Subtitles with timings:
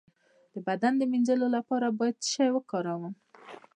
[0.53, 3.13] د بدن د مینځلو لپاره باید څه شی وکاروم؟